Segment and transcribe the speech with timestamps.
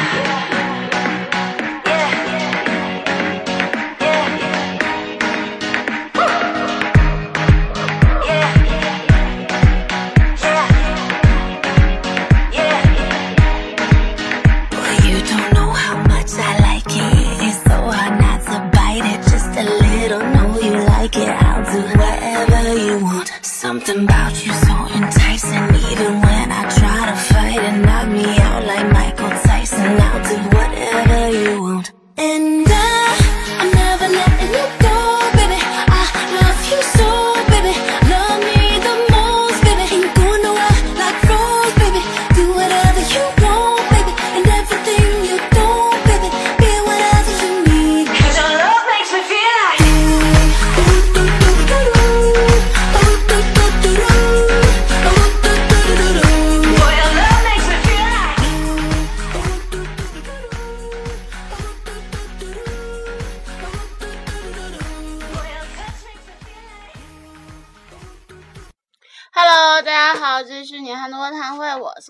[0.00, 0.39] Yeah.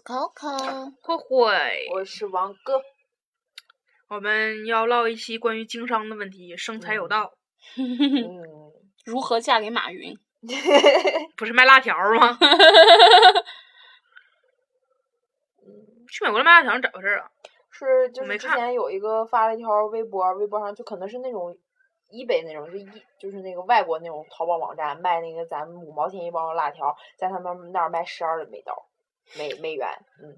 [0.00, 0.94] 是 Coco。
[1.02, 2.80] 慧慧，我是王哥，
[4.08, 7.34] 我们要唠一期关于经商的问题，生财有道，
[7.76, 8.72] 嗯，
[9.04, 10.18] 如何嫁给马云？
[11.36, 12.38] 不是卖辣条吗？
[16.10, 17.30] 去美国的卖辣条咋回事啊？
[17.70, 21.54] 是就是之前有一个发了一条微博，微博上就可能是那种
[22.08, 28.86] 一北那种，就一就是那个外国那种淘宝网站卖那个咱们五毛钱一包的辣条，在他们那儿卖十二的美刀，
[29.38, 29.88] 美美元，
[30.22, 30.36] 嗯，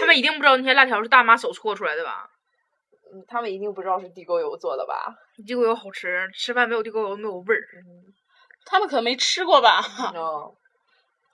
[0.00, 2.30] 他们一定不知道那些辣条是大妈手搓出来的吧？
[3.12, 5.14] 嗯他们一定不知道是地沟油做的吧？
[5.46, 7.62] 地沟油好吃，吃饭没有地沟油没有味儿。
[7.86, 8.12] 嗯，
[8.64, 9.80] 他们可没吃过吧？
[10.14, 10.56] 哦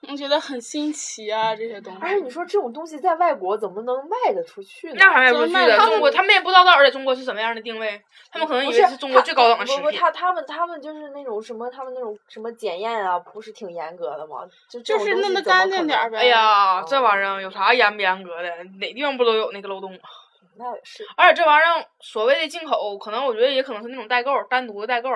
[0.09, 1.99] 我觉得很新奇啊，这些东西。
[2.01, 4.95] 而且你说这种东西在外国怎么能卖得出去呢？
[4.99, 9.99] 那还卖不出去的，中国他们也不知道到底在中国是什么样的定位，他们可能以为是中国最高档的食不不，品。
[9.99, 14.47] 他他们他们就是那种什么，他们那种什么检验啊，不是挺严格的吗？
[14.69, 16.19] 就就是弄么干净点儿呗。
[16.19, 18.49] 哎呀，这哦玩意儿有啥严不严格的？
[18.79, 20.09] 哪地方不都有那个漏洞啊？
[20.55, 25.09] 那也是，而且这玩意儿所谓的进口，可能我觉得也可能是那种代购，单独的代购，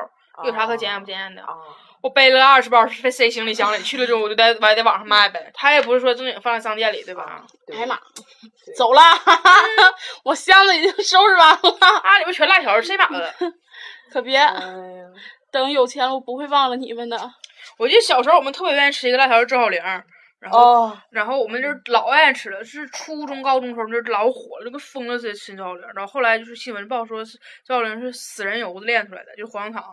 [0.43, 1.43] 有啥可检验不检验的？
[1.43, 1.53] 啊？
[2.01, 5.51] 我背了二十包塞塞行李箱里去了之后，我就在我还在网上卖呗。
[5.53, 7.45] 他也不是说正经放在商店里，对吧？
[7.65, 7.95] 对哎呀妈，
[8.65, 9.01] 对走了，
[10.23, 13.33] 我箱子已经收拾完了，啊，里边全辣条，谁买的？
[14.11, 14.63] 可别哎呀，
[15.51, 17.17] 等有钱了，我不会忘了你们的。
[17.77, 19.81] 我记得小时候我们特别愿意吃一个辣条，赵小玲，
[20.39, 25.83] 然后、哦，然后我们就是老爱吃了，是初中高中时候就是老火了，就跟疯了似的吃赵小玲。
[25.95, 29.83] 然后后来就是新闻报说是赵小玲是死人油子炼出来的，就是火葬场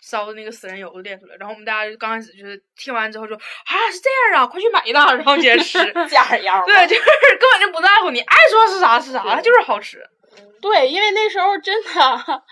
[0.00, 1.36] 烧的那个死人油都炼出来。
[1.38, 5.78] 然后我们大家就刚开始就是听完之后说啊是这样啊，快去买一袋，然后接着吃。
[6.08, 10.02] 假样对，就是根本就不在乎你爱说是啥是啥，它就是好吃。
[10.60, 12.42] 对，因为那时候真的，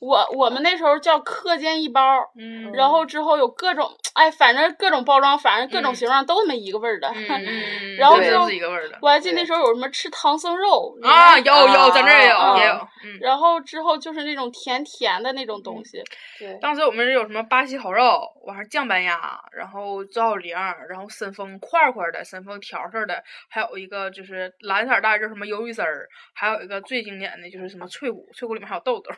[0.00, 2.02] 我我们那时候叫课间一包，
[2.38, 7.12] 嗯然后之后有各种，哎，反正各种包装，反正各种嗯形状都那么一个味儿的。
[7.98, 12.74] 然后之后都是一个味儿的我还记得那时候有什么吃唐僧肉啊，有有，咱这儿也有啊也有，
[13.04, 13.18] 嗯。
[13.20, 16.02] 然后之后就是那种甜甜的那种东西，
[16.38, 29.16] 对，当时我们是有什么巴西烤肉，完是酱板鸭，然后赵小玲儿，然后申丰块块的，申丰条条的，还有一个就是蓝色袋儿叫什么鱿鱼丝儿，还有一个最经典的就是什么脆骨，脆骨里面还有豆豆儿，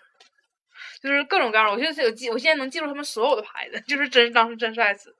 [1.06, 1.72] 就是各种各样的。
[1.72, 5.14] 我现在有记，我现在能记住他们所有的牌子， 就是真当时真是爱吃。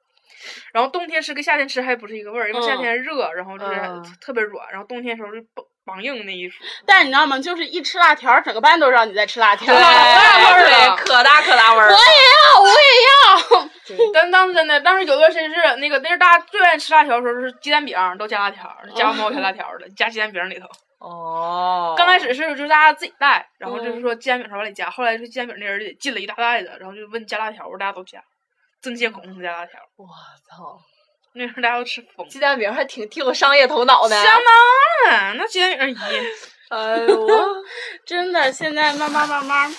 [0.72, 6.64] 然后冬天吃跟夏天吃还不是一个味儿，因为夏嗯天热，然后就是嗯特别软，然后冬天的时候就梆梆硬那一说。
[6.84, 7.38] 但是你知道吗？
[7.38, 9.80] 就是一吃辣条，整个班都知道你在吃辣条可。
[9.80, 11.88] 大味儿了，可大可大味儿。
[11.88, 14.10] 我也要，我也要。
[14.12, 20.66] 但当时真的，当时有段时间是那个，那是大家最愿意吃辣条的时候，是鸡蛋饼都加辣条，加毛条辣条的，加鸡蛋饼里头。
[20.98, 28.22] 哦，刚开始是就是大家自己带，然后就是嗯说煎饼啥往里加，后来说煎饼那人也进了一大袋子，然后就问加辣条，大家都加，
[28.80, 29.78] 争先恐后加辣条。
[29.96, 30.06] 我
[30.48, 30.80] 操，
[31.34, 34.16] 那时候大家都吃疯，鸡蛋饼还挺挺有商业头脑的。
[34.22, 35.96] 相当了，那鸡蛋饼一。
[36.68, 37.28] 哎呦，
[38.04, 39.72] 真的，现在慢慢慢慢，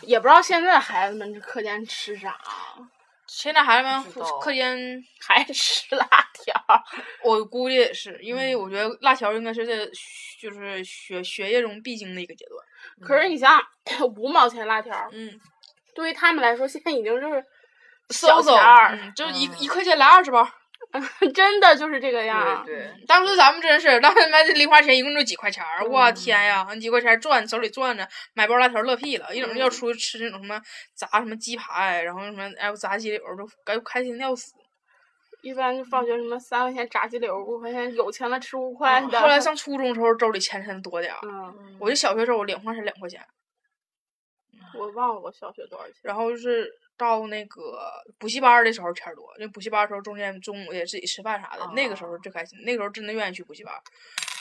[0.00, 2.36] 也不知道现在孩子们这课间吃啥，
[3.36, 4.04] 现在孩子们
[4.40, 6.54] 课间，还吃辣条。
[7.24, 9.84] 我估计也是，因嗯为我觉得辣条应该是在
[10.40, 12.64] 就是学学业中必经的一个阶段。
[13.00, 15.36] 可是你想想，五毛钱辣条，嗯，
[15.96, 17.44] 对于他们来说，现在已经就是
[18.10, 20.48] 嗖嗖小钱儿，嗯，就一嗯一块钱来二十包。
[21.34, 22.64] 真的就是这个样儿。
[22.64, 30.60] 对对，当时咱们真是，当时买这零花钱一共就几块钱儿，我嗯天呀，那几块钱儿转手里转着，买包辣条乐屁了，一整嗯要出去吃那种什么
[30.94, 34.52] 炸什么鸡排，然后什么哎呦炸鸡柳儿都该开心的要死。
[35.42, 39.20] 一般就放学什么三块钱炸鸡柳，五块钱有钱了吃五块的。
[39.20, 41.18] 后来上初中的时候，兜里钱才多点儿。
[41.22, 43.20] 嗯，我就小学时候我零花钱两块钱，
[44.78, 45.94] 我忘了我小学多少钱。
[46.02, 47.78] 然后就是到那个
[48.18, 53.80] 补习班儿的时候钱儿多，那补习班儿的时候中间中午也自己吃饭啥的，那个时候最开心，那个时候真的愿意去补习班儿。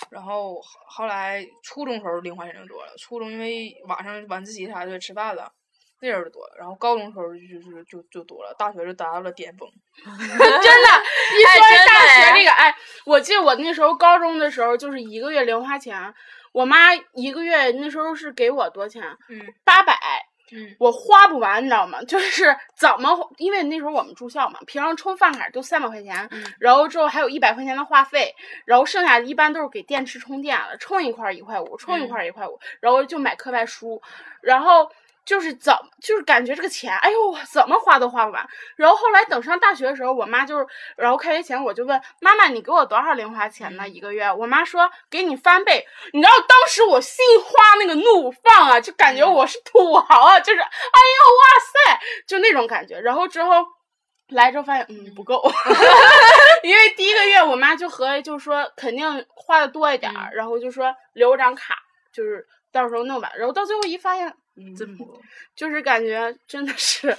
[0.10, 5.52] 然后后后来初中时候零花钱就多了，初中因为晚上晚自习啥的吃饭了。
[6.02, 9.66] 那时候就多了，然后高中时候就是就就多了，大学就达到了巅峰。
[10.04, 16.14] 真的，一说大学这个，哎，我记得我那时候高中的时候，就是一个月零花钱，
[16.52, 19.02] 我妈一个月那时候是给我多少钱？
[19.30, 20.23] 嗯，八百。
[20.52, 22.02] 嗯，我花不完，你知道吗？
[22.04, 28.34] 就是 怎么，因为那时候我们住校嘛，平常充饭卡就三百块钱，嗯、然后之后还有一百块钱的话费，
[28.66, 34.02] 然后剩下的一般都是给电池充电了，充一块一块五，充一块一块五，然后就买课外书，
[34.42, 34.90] 然后。
[35.26, 38.46] 就是怎么就是感觉这个钱，哎呦，怎么花都花不完。
[38.76, 40.68] 然后后来等上大学的时候，我妈就是，
[40.98, 43.88] 然后开学前我就问妈妈：“你给我多少零花钱呢？
[43.88, 53.00] 一个月？”我妈说：“给你翻倍。”你知道当时我心花那个怒放啊，就感觉我是土豪啊，就是哎呦哇塞，就那种感觉。
[53.00, 53.66] 然后之后
[54.28, 55.42] 来之后发现，嗯，不够，
[56.64, 61.76] 因为第一个月我妈就合计就说肯定花的多一点儿，然后就说留张卡，
[62.14, 63.32] 就是到时候弄吧。
[63.38, 64.36] 然后到最后一发现。
[64.78, 65.20] 真不，
[65.56, 67.18] 就是感觉真的是，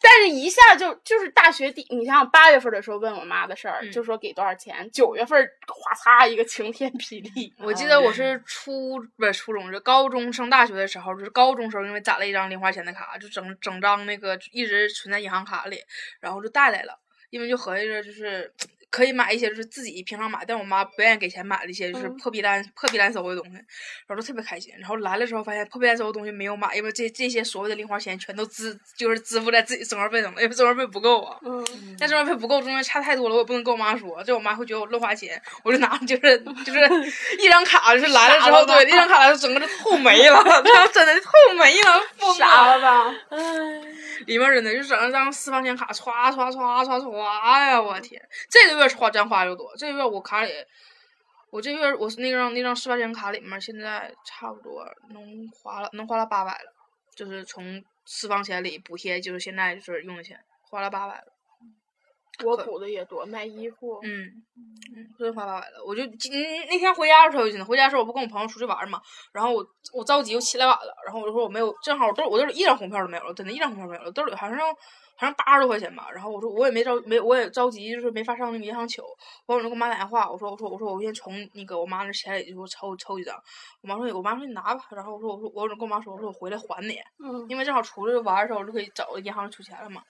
[0.00, 7.52] 但是一下就就是大学第，你想想八月份的时候问我妈的事儿，嗯、就说给多少钱，九月份哗嚓一个晴天霹雳。
[7.58, 15.78] 我记得我是初不是初中，是高中升大学的时候，就是高中时候因为攒了一张零花钱的卡，就整整张那个一直存在银行卡里，
[16.20, 16.98] 然后就带来了，
[17.30, 18.52] 因为就合计着就是。
[18.94, 23.56] 可以买一些就是自己平常买，但我妈不愿意给钱买的一些就是破逼烂、破逼烂搜的东西，
[24.06, 24.72] 然后就特别开心。
[24.78, 31.36] 然后来了之后发现破逼烂搜的东西没有买，因为这这些所谓的零花钱全都支就是支付在自己生活费上了，因为生活费不够啊。
[31.44, 31.96] 嗯。
[31.98, 36.78] 但生活费不够，中间差太多了，我也不能跟我妈说，这我妈会觉得我乱花钱，我就拿就是就是
[37.42, 42.00] 一张卡，就是来了之后，对，一张卡来了，整个就透没了， 然后真的透没了，
[42.38, 43.14] 傻了吧？
[43.30, 43.38] 唉。
[44.26, 47.78] 里面真的就整了张私房钱卡，唰唰唰唰唰呀！
[47.80, 49.74] 我天，这个月花真花又多。
[49.76, 50.50] 这个月我卡里，
[51.50, 56.72] 我这月我是那张那张私房钱卡里面现在差不多能花了能花了八百了，
[57.16, 60.38] 就是从私房钱里补贴，就是现在就是用的钱，
[60.70, 61.24] 花了八百了。
[62.44, 64.00] 我补的也多，买衣服。
[64.02, 64.26] 嗯
[64.96, 65.84] 嗯，真花八百了。
[65.86, 66.32] 我就今
[66.68, 69.00] 那天回家的时候就，呢，回家的时候我不跟我朋友出去玩嘛，
[69.32, 74.58] 然后我我着急，我起来晚了，然后我就说我没有，正好我兜我兜里一张红票都没有了，真的，一张红票没有了，兜里好像
[75.16, 76.08] 好像八十多块钱吧。
[76.12, 79.00] 然后我说我也没着没我也着急，就是没法上那个银行取。
[79.46, 83.34] 完我就给我妈打电话，我说我说我说我先从那个我妈那钱里就抽抽几张。
[83.82, 84.84] 我妈说我妈说你拿吧。
[84.90, 90.02] 然后我说我说我跟我妈说我说我回来还你，嗯，因为正好出去玩的时候我就可以找银行取钱了嘛。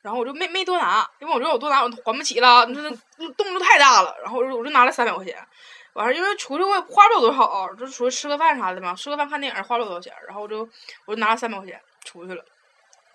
[0.00, 4.16] 然后我就没没多拿，因为我觉得我多拿我还不起了，你说那动作太大了。
[4.22, 5.36] 然后我就我就拿了三百块钱，
[5.94, 10.12] 完事儿因为出去我也花不了多少，就出去吃个饭啥的嘛，吃个饭看电影花不了多少钱。
[10.26, 10.68] 然后我就
[11.04, 12.44] 我就拿了三百块钱出去了，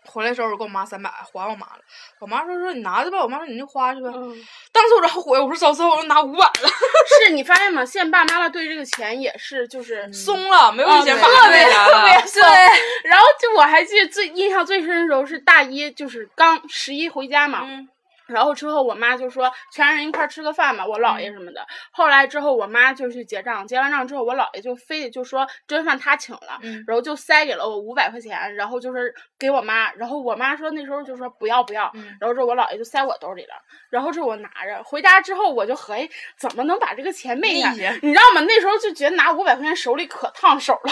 [0.05, 1.79] 回来的时候我给我妈三百还我妈了。
[2.19, 4.09] 我妈说说你拿着吧，我妈说你就花去吧。
[4.13, 4.35] 嗯、
[4.71, 6.69] 当时我就后悔，我说早知道我就拿五百了。
[7.25, 7.85] 是你发现吗？
[7.85, 12.41] 现在爸妈妈对这个钱也是就是松了，没有以前特别特别松。
[12.41, 17.61] 对，然后就我还记得最印象最深的时候是大一，就是刚十一回家嘛。
[17.63, 17.87] 嗯
[18.27, 21.65] 然后之后我妈就说全人一块儿吃个饭吧，我姥爷什么的。
[21.91, 29.91] 后来之后我妈就去结账，结完账之后我姥爷就非得就说这顿饭他请了，嗯、然后就塞给了我五百块钱，然后就是给我妈。
[29.93, 33.53] 然后我妈说那时候就说不要不要，嗯、然后这我姥爷就塞我兜里了。
[33.89, 37.71] 然后这我拿着回家之后我就合计怎么能把这个钱昧下？
[38.01, 38.41] 你知道吗？
[38.47, 40.91] 那时候就觉得拿五百块钱手里可烫手了，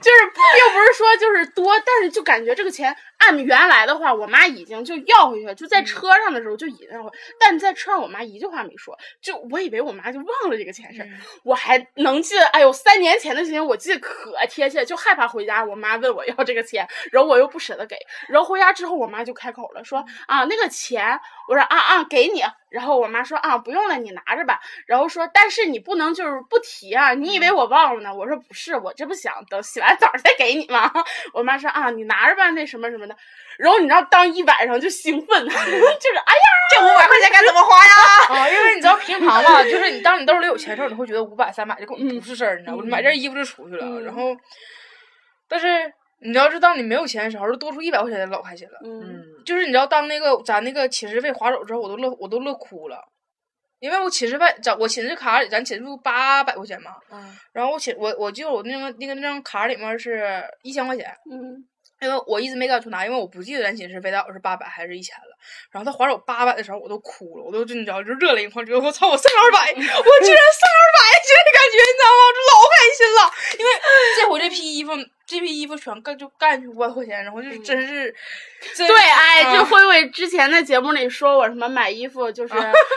[0.00, 7.10] 就是并不是说就是多，但是就感觉这个钱按原来的话，我妈已经就要回去了，就在车上的时候就已经要回，
[7.40, 17.96] 但在车上我妈一句话没说，就我以为我妈就忘了这个钱事儿，嗯、我还能记得，哎呦，三年前的事情我记得可贴切，就害怕回家我妈问我要这个钱，然后我又不舍得给，
[18.28, 28.14] 然后回家之后我妈就开口了，说啊那个钱，我说啊啊给你，然后我妈说啊不用了，你拿着吧，然后说但是你不能就是不提啊，你以为我忘了呢？
[28.14, 30.92] 我说不是，我这不想等洗完澡再给你吗？
[31.32, 33.16] 我妈说啊你拿着吧，那什么什么的。
[33.58, 37.92] 然后你知道，当一晚上就兴奋， 就是哎呀，这五百块钱该怎么花呀？
[38.40, 42.84] 啊，因为你知道平常吧，就是你当你兜里有钱的时候，你会觉得五百三百就根本不是事儿，你知道吗？
[42.86, 44.36] 买件衣服就出去了，嗯、然后，
[45.48, 48.78] 但是你要是当你没有钱的时候，就多出一百块钱老开心了。
[48.84, 52.98] 嗯，就是你知道，当那个咱那个寝室费划走之后，我都乐我都乐哭了，
[53.78, 61.64] 因为我寝室费咱我寝室卡里咱寝室不八百块钱嘛，嗯，然后我寝我我记得我那个那个那张卡里面是一千块钱，嗯。
[62.00, 65.36] 因为我一直没敢去拿，因为我不记得咱寝室飞刀是八百还是一千了。
[65.70, 72.20] 然后他还我八百的时候，我都哭了，我都真你知道就热泪盈眶，觉得我操，我剩二百， 我居然剩二百，这感觉你知道吗？
[72.26, 73.20] 我就老开心了，
[73.58, 73.70] 因为
[74.20, 74.92] 这回这批衣服。
[75.26, 78.14] 这批衣服全干就干去五百块钱，然后就是真是，
[78.74, 82.54] 真对，哎，啊就慧慧之前在节目里说我什么买衣服就是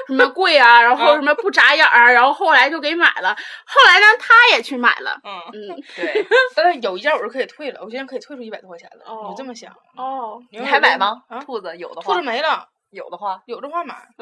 [0.08, 9.04] 什么贵啊，然后什么不眨眼儿啊，然后后来就给买了，后来呢他也去买了，嗯，嗯，对，但是有一件我是可以退了，我现在可以退出一百多块钱了。
[9.06, 9.72] 哦你这么想？
[9.98, 11.24] 哦，你你还买吗？
[11.28, 13.96] 啊，兔子有的话兔子，没了，有的话，有的话买。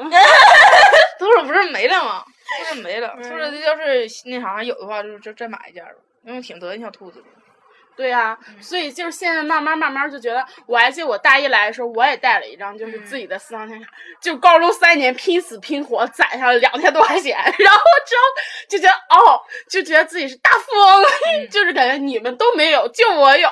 [1.18, 2.24] 兔子不是没了吗？
[2.68, 5.90] 兔子没了，兔子要是那啥有的话，就就再买一件吧，
[6.24, 7.26] 因为挺得意小兔子的。
[7.98, 13.88] 对呀、所以就是现在慢慢慢慢就觉得，我还记得我大一来的时候，我也带了一张就是自己的私房钱卡，
[14.22, 18.22] 就高中三年拼死拼活攒下了两千多块钱，然后之后
[18.68, 21.04] 就觉得哦，就觉得自己是大富翁，
[21.50, 23.50] 就是感觉你们都没有，就我有，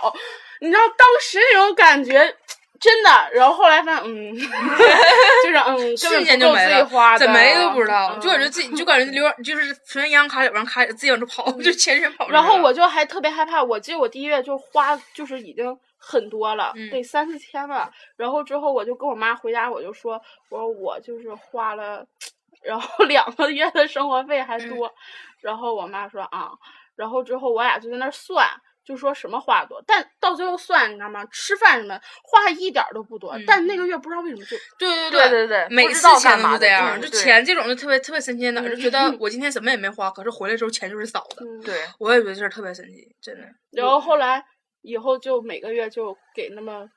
[0.61, 2.37] 你知道当时那种感觉。
[2.81, 4.35] 真的，然后后来发现，嗯，
[5.45, 12.29] 就是嗯，根瞬间就没了，花的，怎么没都不知道，嗯就感觉自己就感觉留就是存银行卡里边卡自己往出跑， 就全身跑。
[12.29, 17.91] 然后我就还特别害怕，我记得我第一月就花就是已经很多了，嗯得三四千了。
[18.17, 22.05] 然后之后我就跟我妈回家，我就说，我说我就是花了，
[22.63, 24.93] 然后两个月的生活费还多。
[25.41, 26.51] 然后我妈说啊，
[26.97, 28.49] 然后之后我俩就在那儿算。
[28.87, 31.25] 就说什么话多，但到最后算，你知道吗？
[31.33, 41.45] 吃饭什么话一点儿都不多，嗯但那个月不知道为什么就对对对对对每次钱都是这样，就钱这种就特别特别神奇的哪儿，就觉得嗯我今天什么也没花，可是回来之后钱就是少的。
[41.45, 43.47] 嗯，对，我也觉得这事特别神奇，真的。
[43.73, 44.43] 然后后来
[44.83, 46.89] 以后就每个月就给那么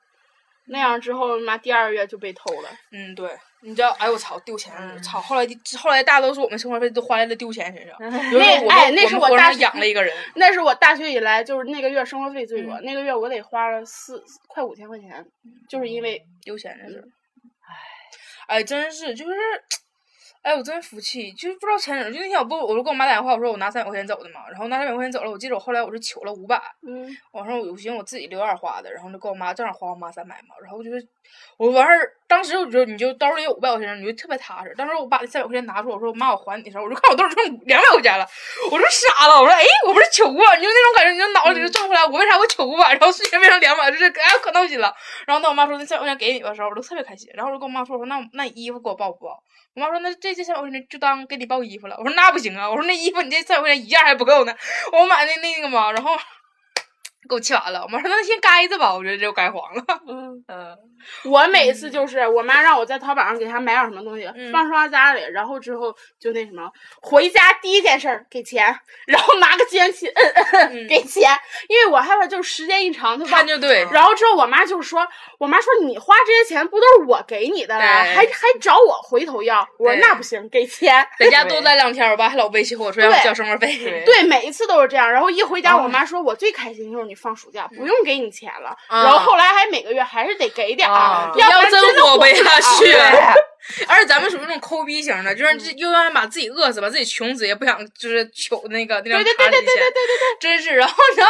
[0.68, 2.68] 那样，之后妈第二个月就被偷了。
[2.92, 3.28] 嗯，对，
[3.62, 5.20] 你知道，哎呦我操，丢钱操！
[5.20, 5.46] 后来
[5.78, 7.96] 后来大多数我们生活费都花在了丢钱身上。
[8.00, 15.26] 那哎那是我养了一个人，那是我大学以来就是那个月生活费最多，嗯那个月我得花了四快五千块钱，
[15.68, 17.12] 就是因为丢钱的事儿嗯。
[18.48, 19.34] 哎，真是就是，
[20.42, 30.96] 哎，我真服气，就是不知道前哪儿，就那天我不，我就跟我妈打电话，我说我拿三百块钱走的嘛，然后拿三百块钱走了，我记得我后来我是求了五百，嗯我说我寻思我自己留点儿花的，然后就跟我妈正好花我妈三百嘛，然后我觉得
[31.58, 34.74] 我完事儿，当时我就你就兜里有五百块钱，你就特别踏实。
[34.78, 38.26] 当时我把那三百块钱拿出来，我说妈，我还你的时候，我就看我兜里剩两百块钱了，
[38.72, 44.90] 我说傻了，我说哎，我不是求过，你就那种感觉，你就脑子里就转回来，我为啥我求过，然后瞬间变成两百，就是哎可闹心了。
[45.26, 49.42] 然后那我妈说那三百块钱给你的时候，我都特别开心，然后我就跟我妈说，我说那那你衣服给我报不报？
[49.74, 51.96] 我妈说那这这三百块钱就当给你报衣服了。
[51.98, 54.54] 我说那不行啊，我说那衣服你这三百块钱一件还不够呢，
[54.92, 56.12] 我买的那个嘛，然后。
[57.28, 59.84] 给我气完了，我妈说那先该着吧，我觉得这就该黄了。
[60.08, 60.76] 嗯， 嗯，
[61.24, 66.70] 我每次就是我妈让我在淘宝上给她买点什么东西，嗯放刷家里，然后之后就那什么，
[67.02, 68.74] 回家第一件事儿给钱，
[69.06, 71.30] 然后拿个计算器摁摁摁嗯 给钱，
[71.68, 73.30] 因为我害怕就是时间一长它忘。
[73.30, 75.06] 看就对，然后之后我妈就说，
[75.38, 81.06] 我妈说你花这些钱不都是我给你的了，还还找我回头要，我说那不行，给钱。
[81.18, 83.76] 在家多待两天，我爸还老威胁我说要对交生活费。
[83.78, 85.10] 对对，每一次都是这样。
[85.10, 88.70] 然后一回家，哦我妈说我最开心就是你放暑假不用给你钱了。
[88.86, 92.94] 啊然后后来还每个月还是得给点儿，啊要不然真活不下去。
[93.86, 100.76] 而且咱们属于那种抠逼型的，就是这又让把自己饿死，把自己穷死，也不想就是求那个那张对对卡里钱对对对对，对对真是。
[100.76, 101.26] 然后呢，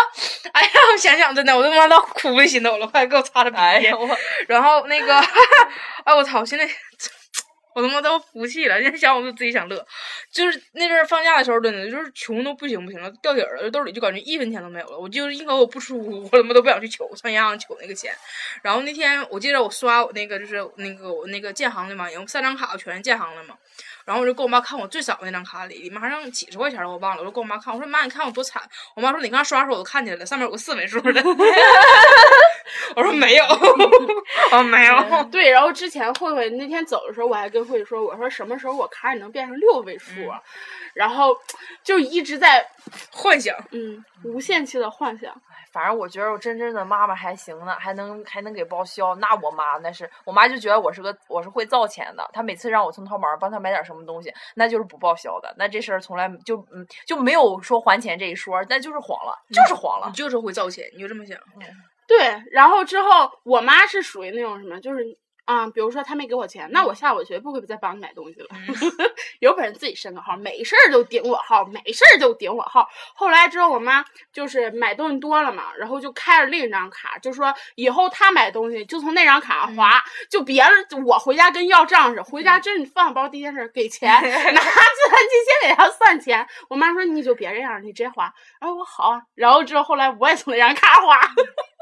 [0.53, 3.93] 哎呀，我想想真的，我他妈到哭的心都了，快给我擦擦鼻涕。
[4.47, 5.19] 然后那个，
[6.05, 6.69] 哎我操，现在
[7.75, 9.87] 我他妈都服气了，现在想我就自己想乐。
[10.31, 14.99] 就是那阵儿放假的时候，真的就是穷都不行不行了，掉底儿了，兜里就感觉一分钱都没有了。
[14.99, 18.15] 我就一口我不出屋，我他妈都不想去取，上银行取那个钱。
[18.63, 23.57] 然后那天我记得我刷我那个就是那个我那个建行的嘛，有三张卡全是建行的嘛。
[24.05, 27.23] 然后我就跟我妈看我最少那张卡里，里面还剩几十块钱了，我忘了。
[27.23, 28.63] 我就跟我妈看，我说妈，你看我多惨。
[28.95, 31.23] 我妈说你刚刷的时候我都看见了，上面有个四位数的。
[32.97, 33.45] 我说没有，
[34.53, 35.25] 我没有。
[35.31, 40.41] 对，然后之前慧慧那天走的时候，我还跟慧慧说，我说什么时候我卡里能变成六位数啊？
[40.95, 41.37] 然后
[41.85, 42.67] 就一直在
[43.13, 45.33] 幻想，嗯无限期的幻想。
[45.73, 49.15] 反正我觉得我真真的妈妈还行呢，还能还能给报销。
[49.17, 52.29] 那我妈那是，我妈就觉得我是个我是会造钱的。
[52.33, 55.55] 她每次让我从淘宝上帮她买点什么东西，那就是不报销的。
[55.57, 60.13] 那这事儿从来就嗯就没有说还钱这一说，那就是黄了，就是黄了你。
[60.15, 61.39] 就是会造钱，你就这么想。
[62.07, 65.05] 对，然后之后我妈是属于那种什么，就是
[65.51, 68.47] 啊、比如说他没给我钱，那我下午绝不会再帮你买东西了。
[69.41, 72.89] 有本事自己申个号，没事儿就顶我号，没事儿就顶我号。
[73.15, 80.71] 后来之后，我妈就是买东西多了嘛，然后就开了另一张卡，就说以后她买东西就从那张卡上划，就别了。
[81.05, 86.47] 我回家跟要账似的，回家真是放包第一件事给钱， 拿计算机先给他算钱。
[86.69, 88.33] 我妈说你就别这样，你直接划。
[88.61, 91.19] 然后我好啊，然后之后后来我也从那张卡花。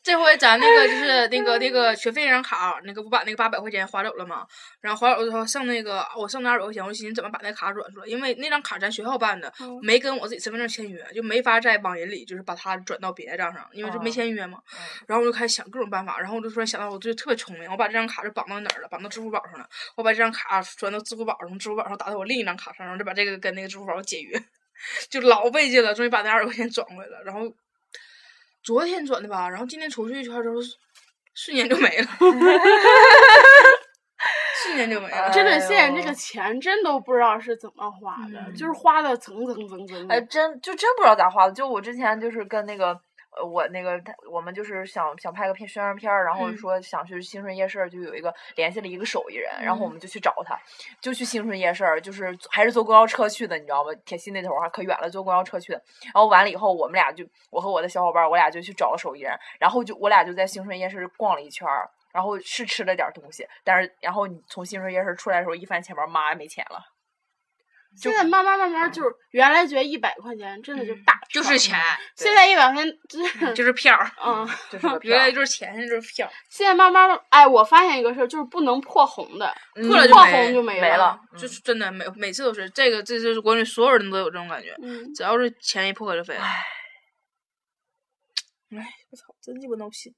[0.00, 4.46] 这回咱那个就是那个那个学费那张卡，那个不把那个八百块钱划走了吗？
[4.80, 8.06] 然后划走之后剩那个我剩那二百块钱，我寻思怎么把那卡转出来？
[8.06, 14.58] 因为那张卡咱学校办的，嗯没跟我自己身份证签约，就没法在网银里就是把它转到别的账上，因为就没哦签约嘛。
[14.72, 18.88] 嗯然后我就开始想各种办法，然后我就突然想到，我就特别聪明，我把这张卡就绑到哪儿了？
[18.88, 19.68] 绑到支付宝上了。
[19.96, 24.42] 我把这张卡转到支付宝上，从支付宝上打到我另一张卡上，然后再把这个跟那个支付宝解约，
[25.10, 27.22] 就老费劲了，终于把那二百块钱转回来了。
[27.24, 27.52] 然后
[28.68, 30.56] 昨天转的吧，然后今天出去一圈之后，
[31.32, 32.06] 瞬间就没了，
[34.62, 35.30] 瞬间就没了。
[35.30, 41.52] 真的，哎现在这个钱真都不知道是怎么花的，嗯就是花的蹭蹭蹭蹭哎，真就真不知道咋花的。
[41.54, 43.00] 就我之前就是跟那个呃，
[43.44, 50.58] 我那个他我们就是想想拍个片宣传片儿，然后嗯说想去兴顺夜市，就有一个联系了一个手艺人，然后我嗯们就去找他，
[51.00, 53.90] 就去兴顺夜市儿，就是还是坐公交车去的，你知道吗？
[54.04, 55.82] 铁西那头儿还可远了，坐公交车去的。
[56.04, 61.88] 然后完了以后，我们俩就我和我的小伙伴儿，我俩就去找了手艺人，然后就我俩就在兴顺夜市逛了一圈儿。
[62.10, 66.82] 然后是吃了点儿东西，但是然后你从兴顺夜市出来的时候，一翻钱包，妈没钱了。
[68.00, 71.78] 现在慢慢慢慢就是原来觉得一百块钱真的就嗯大钞就是钱，
[72.16, 76.30] 现在一百块钱就是就是票儿，嗯， 就是原来就是钱，现在就是票。
[76.48, 81.20] 现在慢慢哎，我发现一个事儿，就是不能破红的，嗯破破了就没红就没了没了。
[81.36, 86.64] 就是真的每每次都是这个，这就是国内所有人都有这种感觉，嗯，只要是钱一破就飞哎，
[89.10, 90.14] 我操，真鸡巴闹心！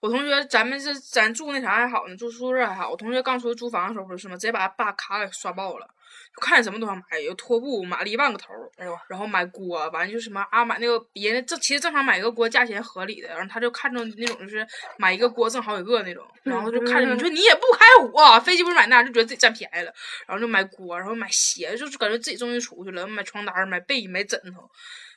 [0.00, 2.90] 我同学，咱们这咱住那啥还好呢，住宿舍还好。
[2.90, 4.34] 我同学刚出去租房的时候不是吗？
[4.34, 5.86] 直接把他爸卡给刷爆了，
[6.34, 14.66] 就看见什么都想买，有拖布买了一万个头儿，哎呦，然后买锅，完了就是什么啊，买那个别人正其实正常买一个锅价钱合理的，然后他就看中那种就是
[14.96, 19.92] 买一个锅挣好几个那种，然后就看着你说你也不开火，飞机不是买那就觉得自己占便宜了，
[20.26, 24.68] 然后就买锅，然后买鞋，就是感觉自己终于出去了，买床单儿、买被、买枕头。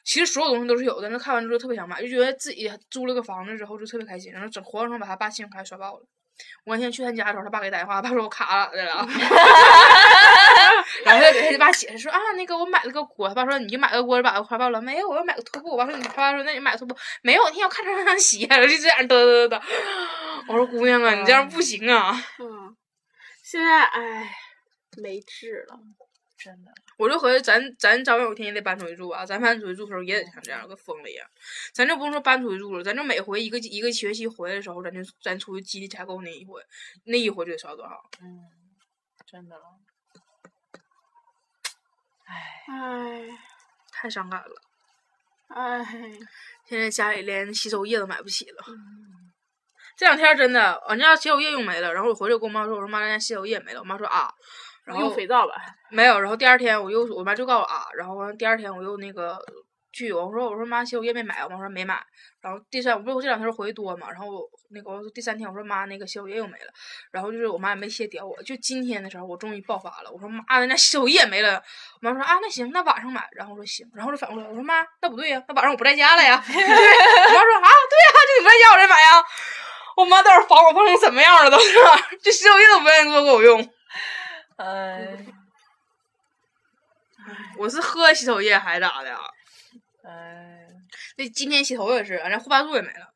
[0.04, 6.06] 其实所有东西都是有的，那看完之后特别想买，就觉得自己租了个房子之后就特别开心，然后整活生生把他爸信用卡刷爆了。
[6.65, 9.08] 我那天去他家的时候，他爸给打电话，他爸说我卡咋的了，
[11.06, 15.72] 然后他给他爸解释说啊，那个我买了个锅，他爸说你就买个锅就把我花爆了，没有，我要买个拖布。
[15.72, 19.62] 我爸说你，他爸说那你买个拖布，没有，那天我看上双鞋了， 就这样嘚嘚嘚嘚。
[20.48, 22.12] 我说姑娘啊，你这样不行啊。
[22.40, 22.75] 嗯，
[23.44, 24.36] 现在哎
[24.98, 25.79] 没治了。
[26.37, 26.71] 真的。
[26.98, 31.27] 我就合计咱咱早晚有一天也得搬出去住啊，咱搬出去住的时候也得像这样，跟疯了一样。
[31.74, 36.61] 咱就不用说搬出去住了，咱就每回一个一个学期回来的时候，咱就咱出去基地采购那一回，
[37.05, 38.01] 那一回就得烧多少？
[38.21, 38.39] 嗯，
[39.25, 39.63] 真的了。
[42.67, 43.21] 唉
[43.91, 44.61] 太伤感了。
[45.48, 45.85] 唉，
[46.67, 48.65] 现在家里连洗手液都买不起了。
[49.95, 53.79] 这两天真的，俺家洗手液用没了，然后我回来跟我妈说，我说妈，咱家洗手液没了。
[53.79, 54.33] 我妈说啊，
[54.85, 55.53] 然后用肥皂吧。
[55.89, 59.37] 没有，然后第二天我又我妈就告诉我啊，然后完第二天我又那个
[59.91, 62.03] 去，我说我说妈洗手液没买，我妈说没买，
[62.41, 66.74] 然后第三我不是我这两天回去多嘛，然后我那个我说第三天我说妈那个洗手液又没了，
[67.11, 71.63] 然后就是我妈也没歇屌我，就今天的时候我终于爆发了，我说妈咱家洗手液没了，
[72.01, 79.24] 我妈说啊那行那晚上买，然后我说行，然后就反过来我说妈那不对呀，那晚上我不在家了呀， 我妈说啊对呀，就你不在家我再买呀，
[79.95, 81.74] 我妈到时候防我防成什么样了都是，
[82.21, 83.69] 这洗手液都不愿意多给我用。
[84.57, 85.18] 哎，
[87.59, 89.18] 我是喝洗手液还是咋的呀？
[90.03, 90.68] 哎，
[91.18, 93.07] 那今天洗头也是，俺家护发素也没了。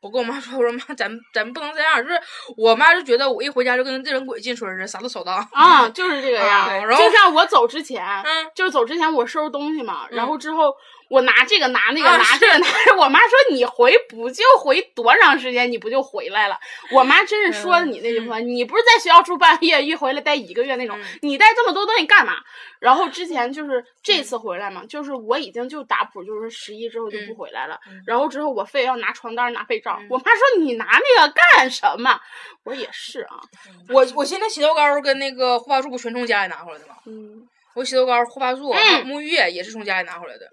[0.00, 2.20] 我跟我妈说，我说妈，咱咱不能这样，就是
[2.56, 5.36] 我妈就觉得我一回家就跟日本鬼进村似的，啥都扫荡。
[5.52, 6.74] 啊，就是这个样啊。
[6.76, 10.72] 然后就像我走之前，嗯就是走之前我收拾东西嘛，然嗯后之后
[11.08, 16.58] 我拿这个拿那个、啊拿这个拿这个，我妈说你回不就回多长时间，你不就回来了？
[16.92, 22.34] 我妈真是说的你那句话，你不是在学校住半个月，一回来待一个月那种，嗯你带这么多东西干嘛？
[22.78, 27.80] 然后之前就是这次回来嘛，就是我已经就打谱，就是十一之后就不嗯回来了。
[27.88, 32.20] 嗯然后之后我非要拿床单拿被罩，嗯我妈说你拿那个干什么？
[32.64, 33.40] 我说也是啊，
[33.88, 36.94] 我我现在洗头膏跟那个护发素不全从家里拿回来的吗？
[37.06, 37.48] 嗯。
[37.74, 40.50] 我洗头膏、护发素、沐浴液也是从家里拿回来的。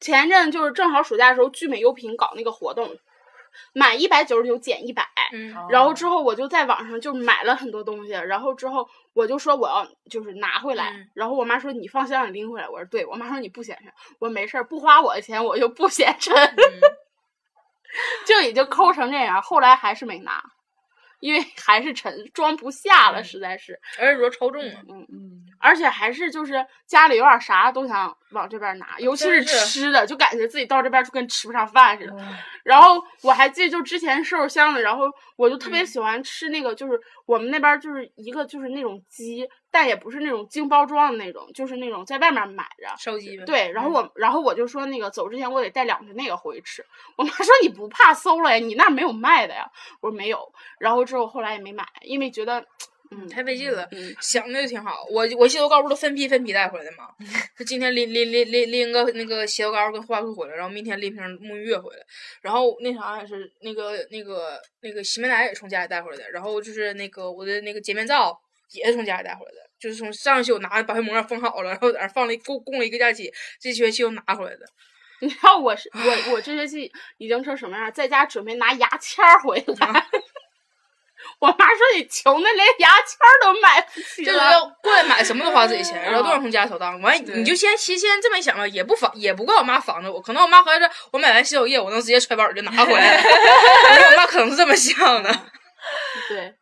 [0.00, 2.96] 前一阵就是正好暑假的时候，聚美优品搞那个活动，
[3.72, 5.06] 满一百九十九减一百。
[5.30, 16.56] 嗯然后之后我就在网上就买了很多东西，然后之后我就说我要就是拿回来，嗯然后我妈说你放箱里拎回来，我说对，我妈说你不嫌沉，我说没事儿，不花我的钱我就不嫌沉，嗯
[18.26, 20.42] 就已经抠成这样，后来还是没拿，
[21.20, 24.72] 因为还是沉，装不下了，嗯实在是，而且主要超重了。
[24.88, 32.16] 嗯，嗯，而且还是就是家里有点啥都想往这边拿，尤其是吃的，就感觉自己到这边就跟吃不上饭似的。
[32.62, 35.04] 然后我还记得就之前瘦肉香的，然后
[35.36, 42.94] 我就特别嗯喜欢吃那个，就是我们那边就是一个就是那种鸡，但也不是那种精包装的那种，就是那种在外面买着。
[42.98, 43.44] 烧鸡呗。
[43.44, 46.84] 对，然后嗯我，然后我就说那个走之前我得带两瓶那个回去吃。
[47.16, 48.64] 我妈说你不怕馊了呀？
[48.64, 49.70] 你那没有卖的呀？
[50.00, 50.52] 我说没有。
[50.78, 52.64] 然后之后后来也没买，因为觉得，
[53.10, 53.88] 嗯，太费劲了。
[53.92, 57.08] 嗯，想的就挺好，我我洗头膏不都分批分批带回来的吗？
[57.58, 62.02] 就今天拎拎拎拎拎个那个洗头膏跟护发素回来，然后明天拎瓶沐浴液回来，
[62.42, 68.38] 然后那啥也是那个那个那个洗面奶也是从家里带回来的，然后就是那个我的那个洁面皂
[68.72, 74.66] 也是从家里带回来的，就是从上学期我拿保鲜膜封好了，然后在那放了供供了一个假期，这学期又拿回来的。
[75.20, 77.90] 你知道我是我我这学期已经成什么样？
[77.92, 80.06] 在家准备拿牙签儿回来。
[81.40, 84.52] 我妈说你穷的连牙签都买不起就是了。
[84.52, 87.00] 要过来买什么都花自己钱， 然后都让从家里扫荡。
[87.00, 90.20] 完，你就先先先这么想吧，也不防，也不怪我妈防着我。
[90.20, 93.22] 可能我妈合计，我买完洗手液，我能直接揣包里就拿回来。
[94.12, 95.30] 我妈可能是这么想的。
[96.28, 96.54] 对，哎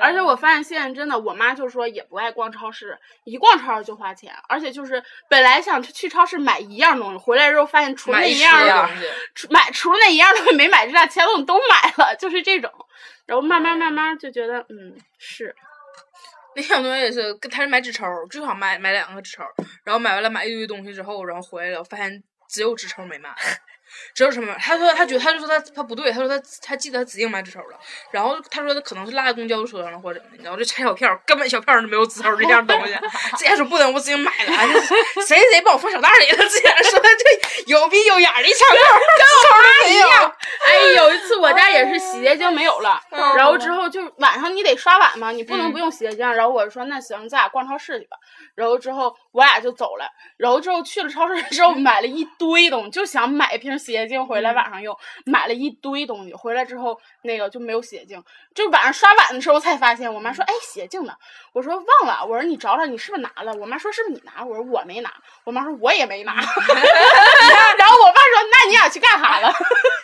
[0.00, 12.70] 而且我发现现在真的，我妈就说也不爱逛超市，一逛超市就花钱，而且就是本来想去超市买一样东西，回来之后发现除了那一样样东西买除了那一样东西没买之外，其他东西都买了，就是这种。
[13.26, 15.54] 然后慢慢慢慢就觉得，嗯，是，
[16.56, 19.44] 那小东西也是，他是买纸抽，最好买买两个纸抽，
[19.84, 23.34] 然后买完了买一堆东西之后，然后回来了，发现只有纸抽没买。
[24.14, 24.54] 只有什么？
[24.60, 27.78] 他说他觉得他就说他他不对，他说他他记得他指定买纸抽了，
[28.10, 32.94] 然后他说他可能是落在公交车上了或者怎么的，然后就拆小票，根本小票都没有纸抽这样东西。
[33.38, 34.52] 这家说不能，我指定买了，
[35.26, 36.36] 谁谁把我放小袋里了？
[36.48, 38.80] 这家说这有鼻有眼儿的一拆票，
[39.18, 40.36] 跟我妈一样。
[40.66, 46.30] 哎，有一次我家也是洗洁精没有了，嗯然后之后就晚上你得刷碗嘛，你不能嗯不用洗洁精。
[46.32, 48.16] 然后我说那行，咱俩逛超市去吧。
[48.54, 58.22] 然后之后我俩就走了，然后之后去了超市之后买了一堆东西，就想买一瓶洗洁精回来嗯晚上用，买了一堆东西回来之后那个就没有洗洁精，
[58.54, 61.12] 就晚上刷碗的时候才发现，我妈说哎洗洁精呢？
[61.52, 63.52] 我说忘了，我说你找找你是不是拿了？
[63.54, 64.44] 我妈说是不是你拿？
[64.44, 65.12] 我说我没拿，
[65.44, 66.34] 我妈说我也没拿。
[66.34, 69.52] 然后我爸说那你俩去干啥了？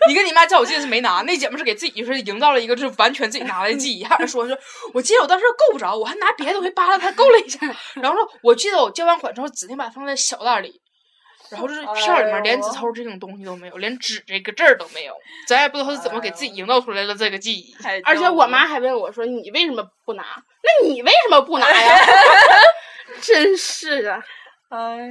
[0.08, 4.58] 你跟你妈较我记得是没拿，那姐们是给自己就是营造了一个就是完全自己拿来的记忆，还说说是
[4.92, 7.58] 我记得我当时够不着，我还拿别的东西扒拉它够了一下，
[7.94, 10.81] 然后说我记得我交完款之后指定把它放在小袋里，
[11.50, 15.14] 然后就是片里面连纸抽这种东西都没有，连纸这个字儿都没有，
[15.46, 17.74] 咱也不知道他是怎么给自己营造出来了这个记忆。
[18.05, 20.24] 而且我妈还问我说：“你为什么不拿？
[20.62, 21.96] 那你为什么不拿呀？”
[23.22, 24.20] 真是的，
[24.68, 25.09] 哎，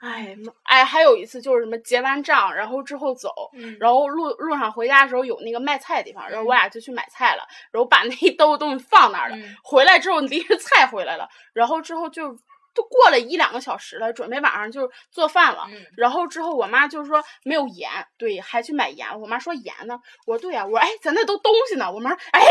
[0.00, 9.36] 哎妈哎，还有一次就是什么结完账，然后之后走，嗯然后路路上回家的时候有那个卖菜的地方，然后我俩就去买菜了，然后把那一兜东西放那儿了。
[9.36, 12.36] 嗯回来之后拎着菜回来了，然后之后就
[12.74, 15.66] 都过了一两个小时了，准备晚上就做饭了。
[15.70, 19.20] 嗯然后之后我妈就说没有盐，对，还去买盐。
[19.20, 21.90] 我妈说盐呢，我说对呀、我说哎，咱那都东西呢。
[21.90, 22.46] 我妈说哎，东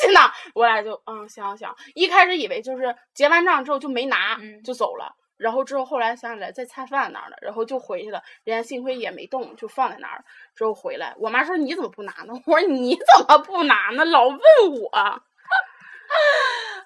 [0.00, 0.20] 西呢。
[0.54, 5.14] 我俩就嗯想想，一开始以为就是结完账之后就没拿，嗯就走了。
[5.36, 10.24] 然后之后后来想起来在菜饭那儿呢，然后就回去了，人家幸亏也没动，就放在那儿。
[10.54, 12.32] 之后回来，我妈说你怎么不拿呢？
[12.46, 14.04] 我说你怎么不拿呢？
[14.04, 14.38] 老问
[14.80, 15.22] 我。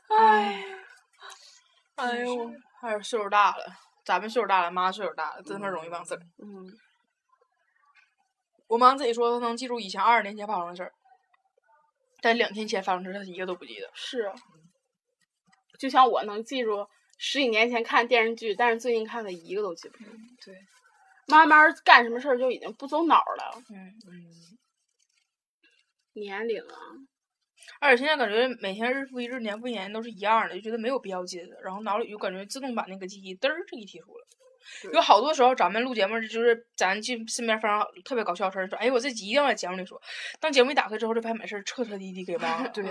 [0.17, 0.65] 哎，
[1.97, 3.65] 哎呦，还是岁数大了，
[4.05, 6.21] 咱们岁数大了，妈岁数大了，真他妈容易忘事儿。
[6.39, 6.67] 嗯，
[8.69, 10.93] 我妈自己说她能记住以前二十年前发生的事儿，
[12.21, 13.91] 但两天前发生的事儿她一个都不记得。
[13.95, 14.33] 是，
[15.79, 16.87] 就像我能记住
[17.19, 20.05] 十几年前看电视剧，但是最近看的一个都记不住。
[20.45, 20.55] 对，
[21.27, 24.59] 慢慢干什么事儿就已经不走脑儿了，嗯嗯。
[26.15, 26.77] 年龄啊，
[27.81, 34.27] 而且现在感觉每天日复一日、年复一年都是一样的，就觉得没有必要记得，然后脑里就感觉自动把那个记忆嘚儿就一提出了。
[34.93, 40.01] 有好多时候咱们录节目，就是咱去身边发生特别搞笑的事儿，说哎我这集一定要在节目里说。
[40.41, 42.69] 当节目一打开之后，就发现把事儿彻彻底底给忘了。
[42.75, 42.85] 对。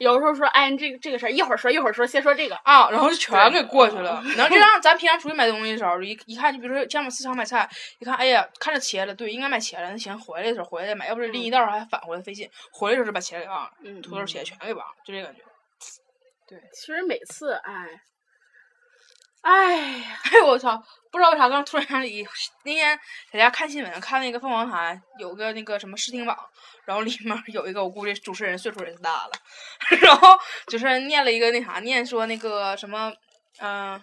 [0.00, 2.56] 有时候说，哎，这个这个事儿一会儿说，一会儿说，先说这个。
[2.64, 4.22] 啊，然后就全给过去了。
[4.34, 12.48] 然后就让咱平常出去买东西的时候，一一看，就比如说像我们市场买菜，一看，哎呀，看着茄了，对，应该买茄了，那行回来的时候回来再买，要不然拎一道还返回来费劲。
[12.72, 15.42] 回来的时候就把茄给忘了，嗯，土豆茄全给忘了，就这感觉。
[16.48, 18.00] 对其实每次，哎，
[19.42, 20.82] 哎呀，哎我操！
[21.10, 22.26] 不知道为啥，刚突然想起
[22.64, 22.98] 那天
[23.32, 26.36] 在家看新闻，看那个凤凰台有个那个什么视听榜，
[26.84, 29.32] 然后里面有一个我估计主持人岁数也是大了，
[30.02, 33.12] 然后就是念了一个那啥，念说那个什么，
[33.60, 34.00] 嗯、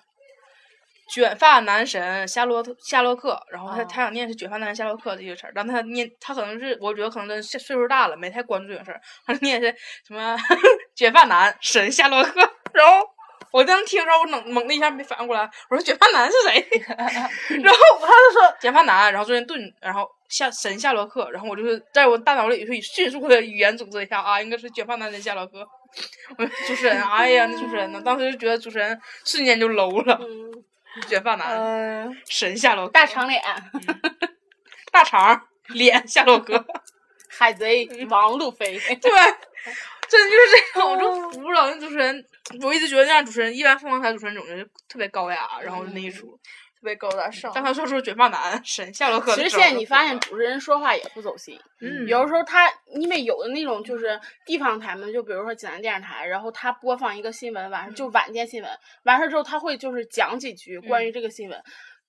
[1.09, 9.73] 卷发男神夏洛特夏洛克，然后他、他想念是卷发男神夏洛克这个词儿，但他念他可能是我觉得可能真是岁数大了，没太关注这个事儿， 他念是
[10.05, 10.35] 什么
[10.93, 12.39] 卷发男神夏洛克，
[12.73, 13.16] 然后。
[13.57, 16.67] 我当时听的时候，我猛猛的一下没反应过来，我说卷发男是谁？
[17.57, 25.67] 然后他就说卷发男，然后中间顿，然后夏神夏洛克，然后我就是在我大脑里会迅速的语言组织一下啊，应该是卷发男的夏洛克。
[26.37, 27.99] 我说主持人，哎呀，那主持人呢？
[28.05, 30.51] 当时就觉得主持人瞬间就 low 了，嗯，
[31.07, 33.41] 卷发男嗯，神夏洛克，大长脸，
[34.91, 36.63] 大长脸夏洛克。
[37.29, 39.11] 海贼王路飞，对，
[40.09, 40.41] 真的就是
[40.73, 41.69] 这种，我就服了。
[41.69, 42.25] 那主持人，
[42.61, 46.27] 我一直觉得那样主持人，一般凤凰台主持人总是特别高雅，然后那一出，
[46.79, 47.51] 特别高大上。
[47.53, 58.71] 但他说出卷发男神夏洛克其实现在你发现主持人说话也不走心，嗯有的时候他因为有的那种就是地方台嘛，就比如说济南电视台，然后他播放一个新闻，晚上就晚间新闻，
[59.03, 61.61] 完事儿之后他会就是讲几句关于这个新闻。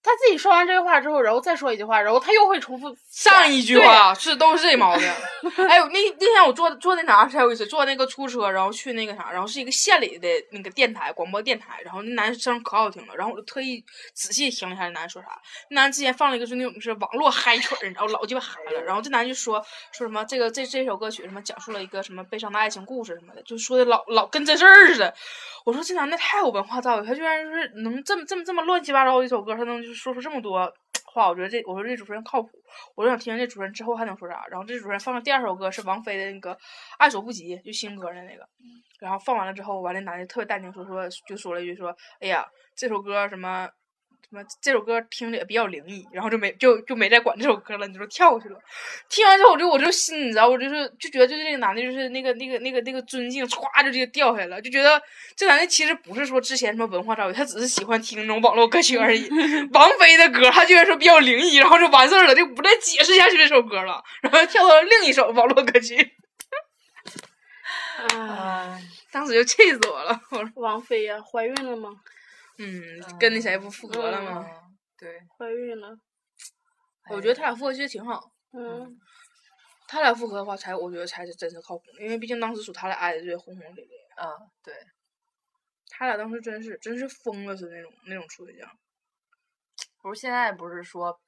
[0.02, 5.06] 他自己说完这句话之后，然后再说一句话，然后他又会重复上一句话是都是这毛病。
[5.68, 13.84] 哎呦，那那天我坐坐那啥才有意思，坐那个出租车，然后去那个啥，然后是一个县里的那个电台广播电台，然后那男生可好听了，然后我就特意
[14.14, 15.28] 仔细听了一下那男说啥。
[15.70, 19.60] 那男之前放了一个是那种是网络嗨曲，然后老鸡巴嗨了，然后这男就说
[19.92, 25.14] 说什么这个这这首歌曲什么讲述了一个什么悲伤的爱情故事什么的，就说的老老跟真事儿似的。
[25.64, 30.72] 我说这男的太有文化造诣，他居然就是能这么这么这么乱七八糟的一首歌，他能就是说出这么多
[31.06, 31.28] 话。
[31.28, 32.50] 我觉得这我说这主持人靠谱，
[32.94, 34.44] 我就想听听这主持人之后还能说啥。
[34.50, 36.54] 然后这主持人放的第二首歌是王菲的那个
[36.98, 38.46] 《爱所不及》，就新歌的那个。
[39.00, 42.46] 然后放完了之后，完了男的特别淡定说说就说了一句说，哎呀，
[42.76, 43.68] 这首歌什么。
[44.30, 44.42] 什么？
[44.60, 48.58] 这首歌听着也比较灵异，然后就没就就没再管这首歌了，你就跳过去了。
[49.08, 55.00] 听完之后，我就我就心，你知道，我就是就觉得，就这个男的，就是那个那个那个那个尊敬，歘就直接掉下来了，就觉得
[55.34, 59.28] 这男的其实不是说之前什么文化造诣，他只是喜欢听那种网络歌曲而已。
[59.72, 65.96] 王菲的歌，他居然说比较灵异，然后就完事儿了，就不再解释下去这首歌了，然后跳到了另一首网络歌曲，
[68.14, 68.78] 啊，
[69.10, 70.20] 当时就气死我了。
[70.30, 71.90] 我说，王菲呀、怀孕了吗？
[72.58, 74.44] 嗯，跟那谁不复合了吗？
[74.46, 75.96] 嗯对，怀孕了。
[77.10, 78.32] 我觉得他俩复合其实挺好。
[78.52, 78.98] 嗯，
[79.86, 83.98] 他俩复合的话，才我觉得才是真是靠谱，因为毕竟当时属他俩爱的最轰轰烈烈。
[84.16, 84.74] 啊，对，
[85.88, 88.68] 他俩当时真是真是疯了似的那种那种处对象。
[90.02, 91.20] 不是现在不是说，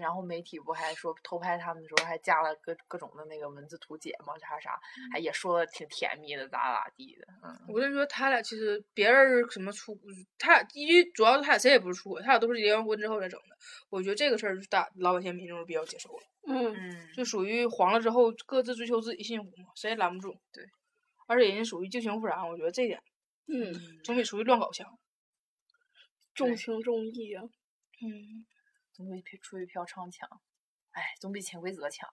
[0.00, 4.38] 然后媒体不还说偷拍他们的时候还加了各各种的那个文字图解嘛？
[4.38, 4.78] 啥啥，
[5.12, 9.98] 还也说的挺甜蜜的，咋咋地的，嗯，我跟你说，他俩其实别人什么出，
[10.38, 13.56] 他俩因为主要是他俩谁也不是出轨，他俩都是结完婚之后再整的。
[13.88, 20.36] 我觉得这个事儿，大老百姓民众是比较接受了，嗯，嗯，就属于黄了之后各自追求自己幸福嘛，谁也拦不住。
[20.52, 20.64] 对，
[21.26, 23.02] 而且人家属于旧情复燃，我觉得这点
[23.46, 24.86] 嗯，总比出去乱搞强。
[26.34, 27.42] 重情重义啊。
[28.02, 28.46] 嗯，
[29.06, 30.28] 总比出去嫖娼强，
[30.92, 32.08] 哎，总比潜规则强。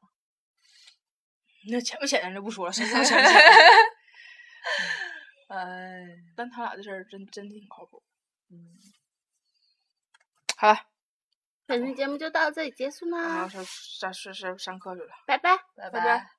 [1.70, 3.42] 那浅不浅咱就不说了，谁知道浅不浅？
[5.50, 8.02] 哎， 但他俩这事儿真真挺靠谱。
[8.50, 8.78] 嗯，
[10.56, 10.80] 好了，
[11.66, 15.14] 本期节目就到这里结束然后啦，上上上上上课去了。
[15.26, 15.58] 拜拜。
[15.76, 16.30] 拜拜拜